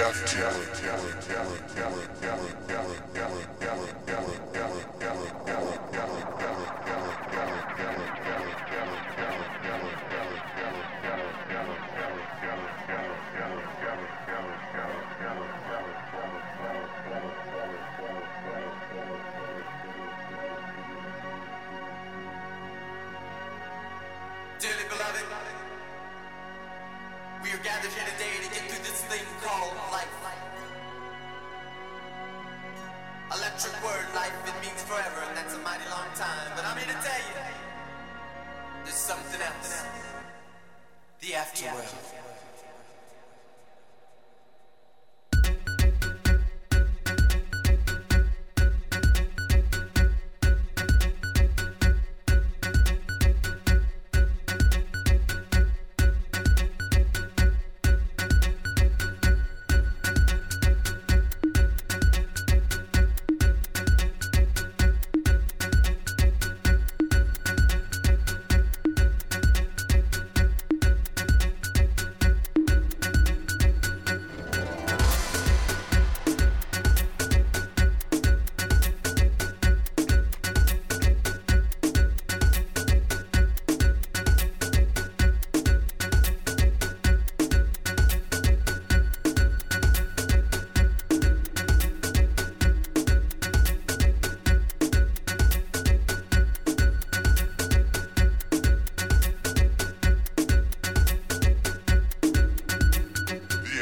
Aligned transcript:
after. 0.00 0.72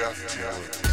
Jeff 0.01 0.27
Taylor. 0.29 0.90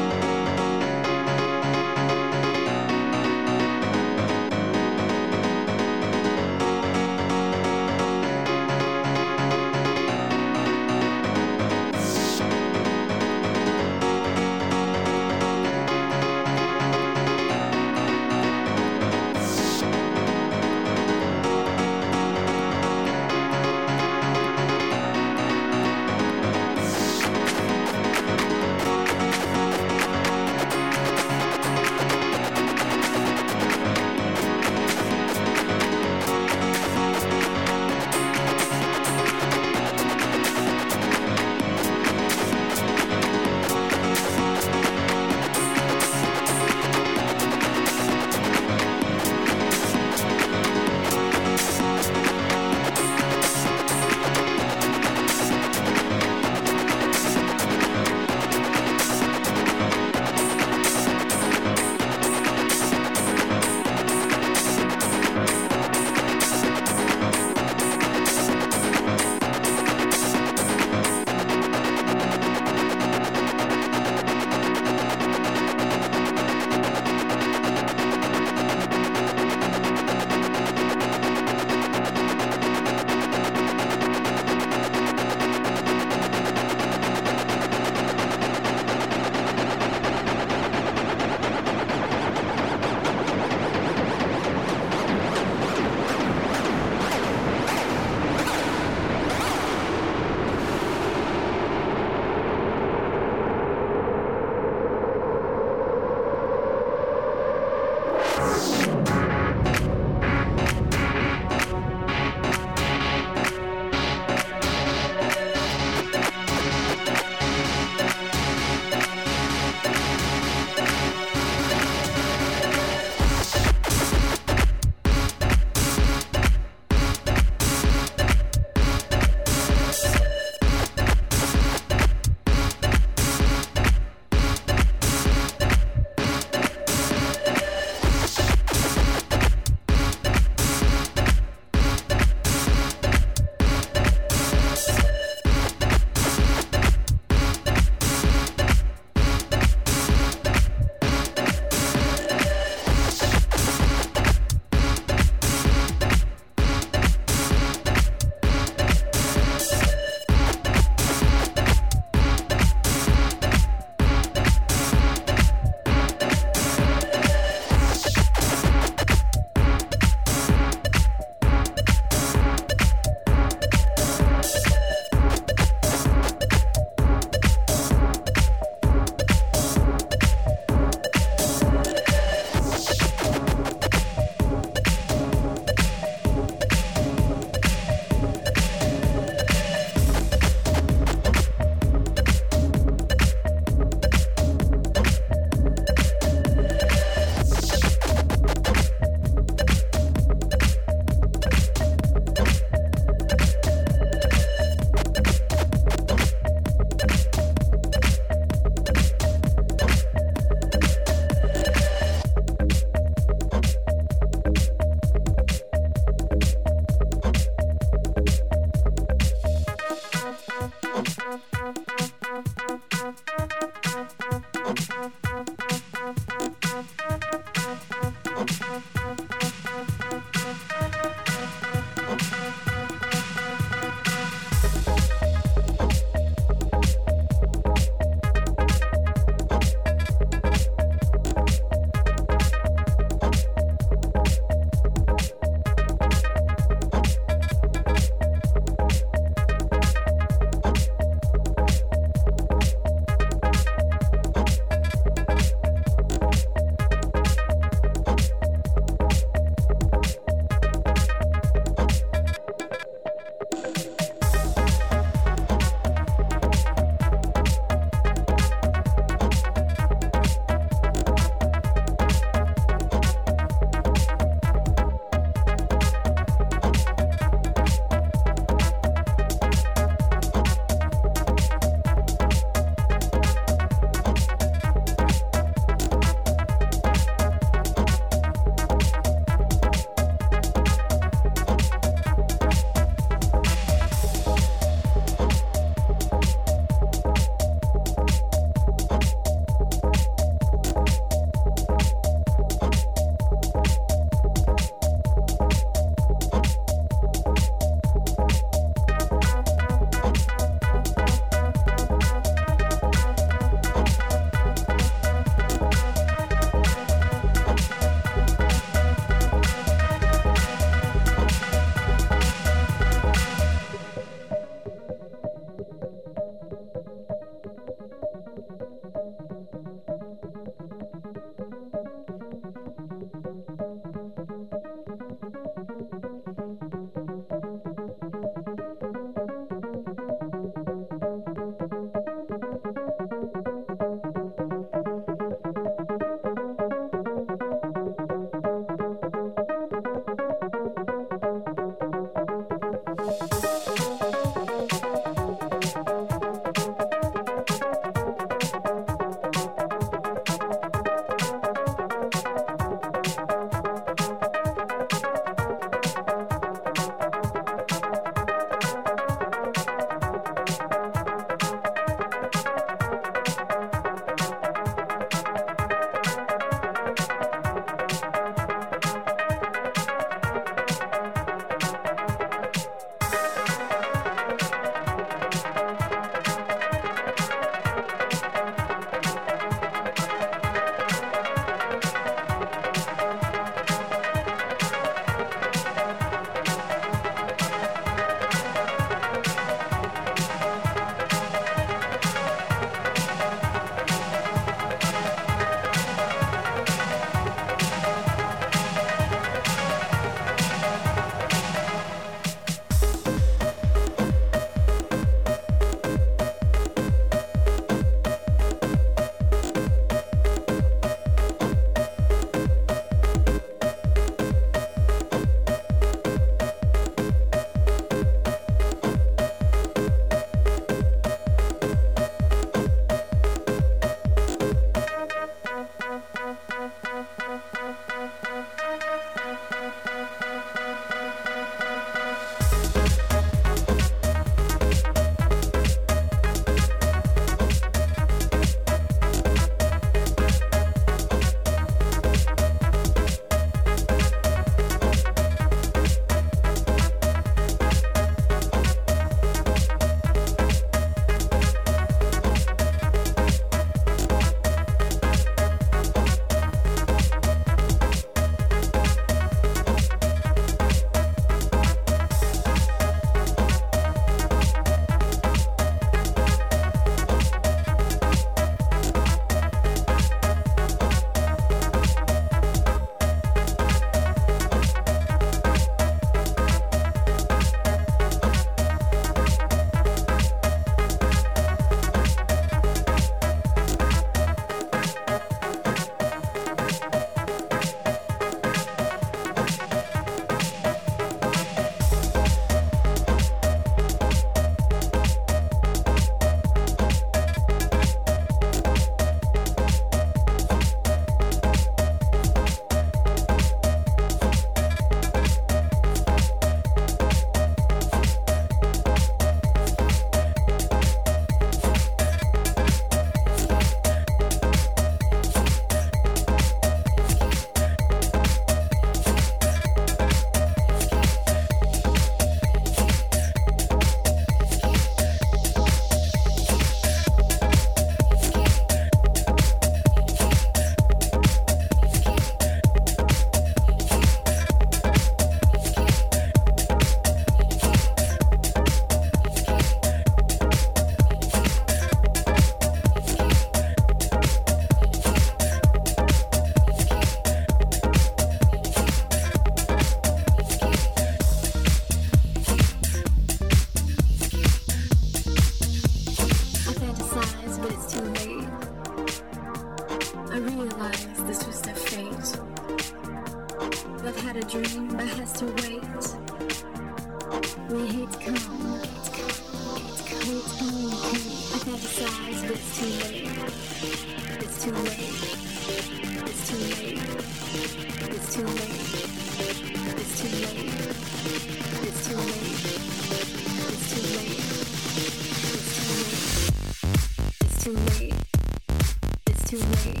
too 599.52 599.58
late. 599.58 600.00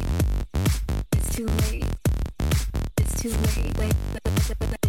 It's 1.12 1.36
too 1.36 1.46
late. 1.46 1.84
It's 2.96 3.20
too 3.20 3.28
late. 3.28 3.78
Wait. 3.78 4.81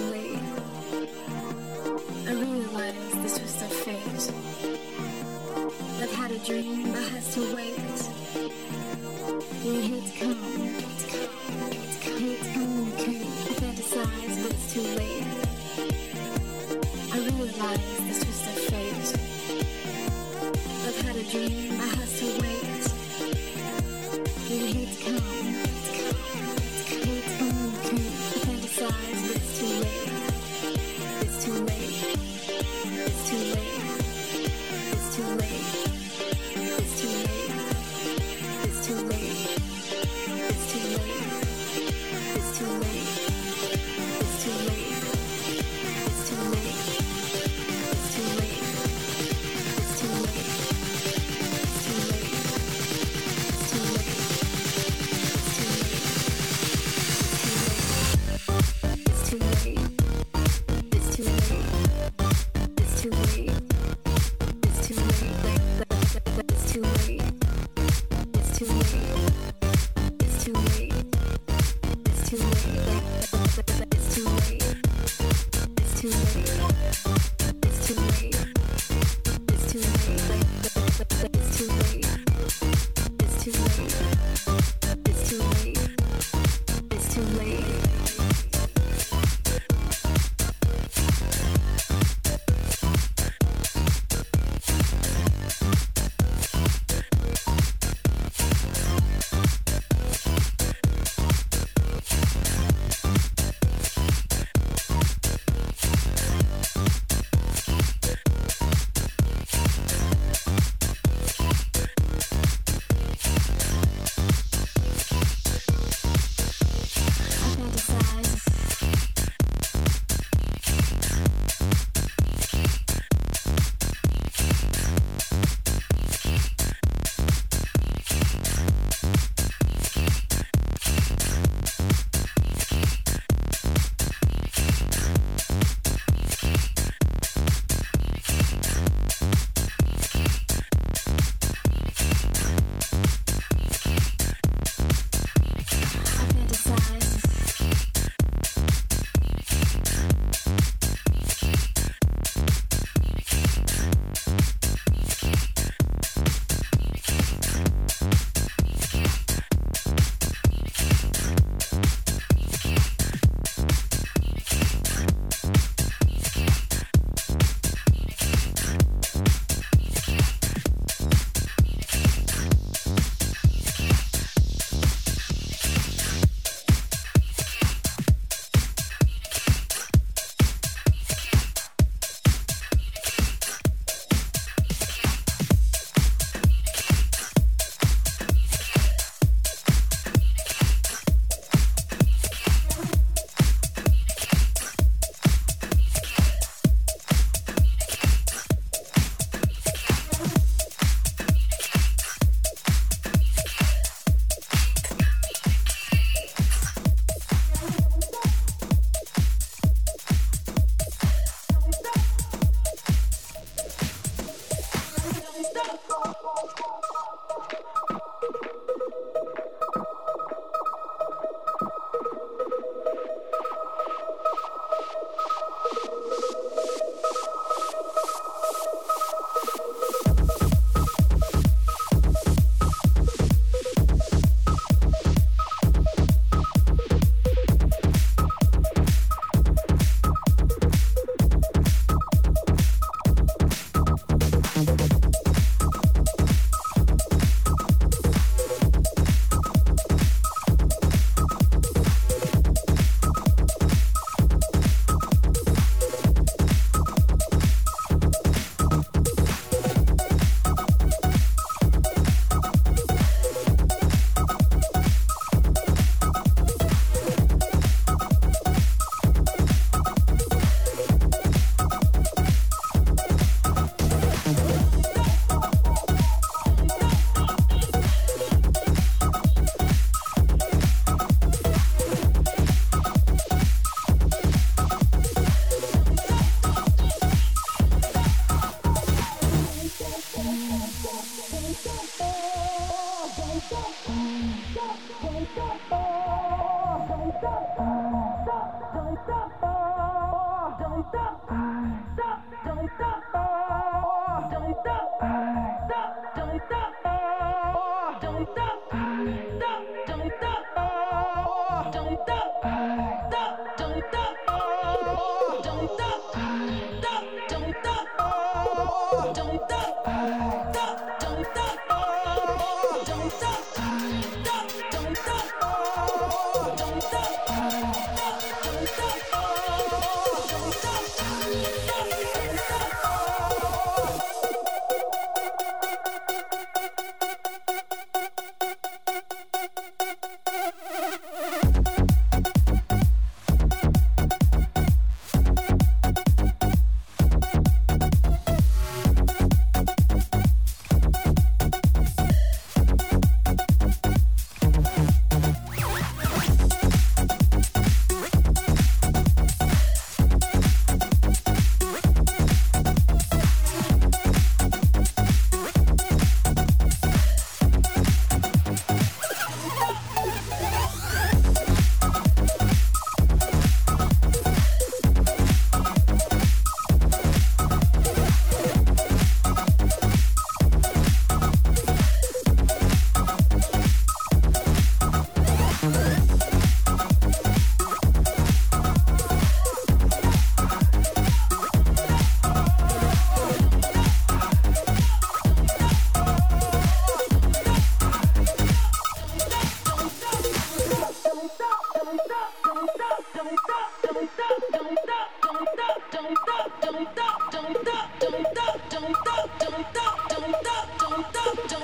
suddenly, 0.00 0.38
I 2.26 2.32
realized 2.32 3.22
this 3.22 3.40
was 3.40 3.54
the 3.56 3.68
fate. 3.68 4.32
I've 6.00 6.14
had 6.14 6.30
a 6.30 6.38
dream 6.38 6.92
that 6.92 7.08
has 7.12 7.34
to 7.34 7.40
wait. 7.54 8.00
When 9.62 9.82
here 9.82 9.98
it's 9.98 10.12
come, 10.18 10.38
it's 10.78 11.04
come, 11.12 11.34
it's 11.72 11.98
come, 12.04 12.88
it's 12.88 13.04
come. 13.04 13.28
I 13.46 13.52
fantasize, 13.60 14.36
but 14.42 14.50
it's 14.52 14.68
too 14.72 14.86
late. 15.00 15.28
I 17.12 17.18
realized 17.18 18.04
this 18.08 18.20
was 18.26 18.38
the 18.46 18.54
fate. 18.70 19.08
I've 20.86 21.00
had 21.06 21.16
a 21.16 21.24
dream 21.24 21.80
I. 21.80 21.99